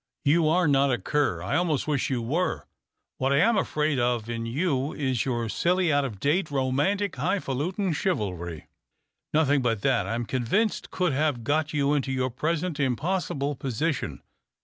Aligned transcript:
You 0.25 0.49
are 0.49 0.67
not 0.67 0.91
a 0.91 0.97
cur, 0.97 1.43
I 1.43 1.55
almost 1.55 1.87
wish 1.87 2.09
you 2.09 2.23
were. 2.23 2.65
What 3.19 3.31
I 3.31 3.37
am 3.37 3.55
afraid 3.55 3.99
of 3.99 4.31
in 4.31 4.47
you 4.47 4.93
is 4.93 5.25
your 5.25 5.47
silly, 5.47 5.93
out 5.93 6.03
of 6.03 6.19
date, 6.19 6.49
romantic, 6.49 7.17
high 7.17 7.37
falutin 7.37 7.93
chivalry. 7.93 8.65
Nothinoj 9.31 9.61
but 9.61 9.81
that, 9.83 10.07
I 10.07 10.15
am 10.15 10.25
convinced, 10.25 10.89
could 10.89 11.13
have 11.13 11.43
got 11.43 11.71
you 11.71 11.93
into 11.93 12.11
your 12.11 12.31
present 12.31 12.79
impossible 12.79 13.53
position. 13.53 14.23